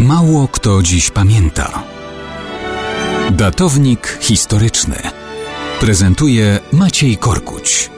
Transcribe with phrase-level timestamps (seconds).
[0.00, 1.82] Mało kto dziś pamięta.
[3.30, 4.96] Datownik historyczny
[5.80, 7.90] prezentuje Maciej Korkuć.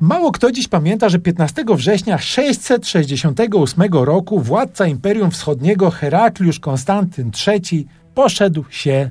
[0.00, 7.86] Mało kto dziś pamięta, że 15 września 668 roku władca Imperium Wschodniego Herakliusz Konstantyn III
[8.14, 9.10] poszedł się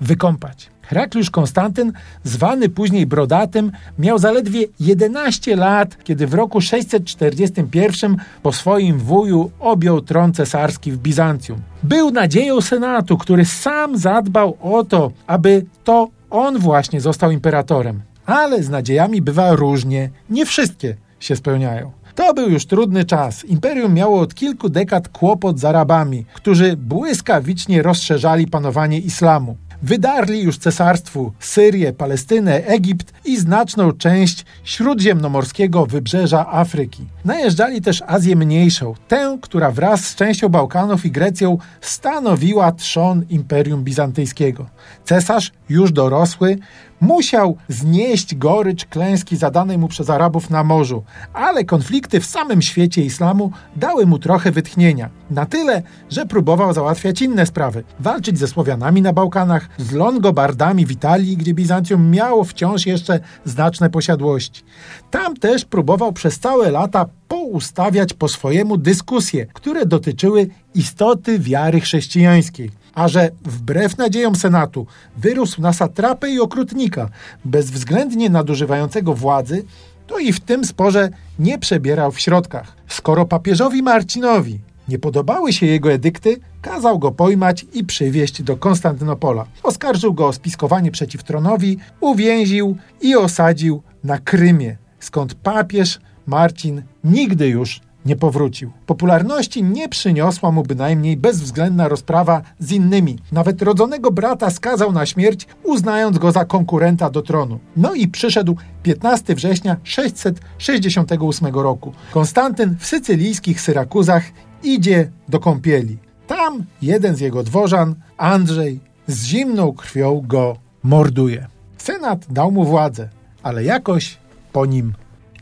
[0.00, 0.70] wykąpać.
[0.82, 1.92] Herakliusz Konstantyn,
[2.24, 10.00] zwany później Brodatym, miał zaledwie 11 lat, kiedy w roku 641 po swoim wuju objął
[10.00, 11.60] tron cesarski w Bizancjum.
[11.82, 18.02] Był nadzieją Senatu, który sam zadbał o to, aby to on właśnie został imperatorem.
[18.26, 21.90] Ale z nadziejami bywa różnie, nie wszystkie się spełniają.
[22.14, 23.44] To był już trudny czas.
[23.44, 29.56] Imperium miało od kilku dekad kłopot z Arabami, którzy błyskawicznie rozszerzali panowanie islamu.
[29.82, 37.06] Wydarli już cesarstwu Syrię, Palestynę, Egipt i znaczną część śródziemnomorskiego wybrzeża Afryki.
[37.24, 43.84] Najeżdżali też Azję Mniejszą, tę, która wraz z częścią Bałkanów i Grecją stanowiła trzon Imperium
[43.84, 44.66] Bizantyjskiego.
[45.04, 46.58] Cesarz, już dorosły,
[47.00, 53.02] musiał znieść gorycz klęski zadanej mu przez Arabów na morzu, ale konflikty w samym świecie
[53.02, 55.10] islamu dały mu trochę wytchnienia.
[55.30, 57.84] Na tyle, że próbował załatwiać inne sprawy.
[58.00, 63.90] Walczyć ze Słowianami na Bałkanach, z Longobardami w Italii, gdzie Bizancjum miało wciąż jeszcze znaczne
[63.90, 64.62] posiadłości.
[65.10, 67.06] Tam też próbował przez całe lata
[67.50, 72.70] poustawiać po swojemu dyskusje, które dotyczyły istoty wiary chrześcijańskiej.
[72.94, 77.08] A że wbrew nadziejom Senatu wyrósł na satrapę i okrutnika,
[77.44, 79.64] bezwzględnie nadużywającego władzy,
[80.06, 82.76] to i w tym sporze nie przebierał w środkach.
[82.88, 89.46] Skoro papieżowi Marcinowi nie podobały się jego edykty, kazał go pojmać i przywieźć do Konstantynopola.
[89.62, 96.00] Oskarżył go o spiskowanie przeciw tronowi, uwięził i osadził na Krymie, skąd papież
[96.30, 98.70] Marcin nigdy już nie powrócił.
[98.86, 103.18] Popularności nie przyniosła mu bynajmniej bezwzględna rozprawa z innymi.
[103.32, 107.58] Nawet rodzonego brata skazał na śmierć, uznając go za konkurenta do tronu.
[107.76, 111.92] No i przyszedł 15 września 668 roku.
[112.12, 114.24] Konstantyn w sycylijskich Syrakuzach
[114.62, 115.98] idzie do kąpieli.
[116.26, 121.46] Tam jeden z jego dworzan, Andrzej, z zimną krwią go morduje.
[121.78, 123.08] Senat dał mu władzę,
[123.42, 124.18] ale jakoś
[124.52, 124.92] po nim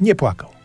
[0.00, 0.57] nie płakał.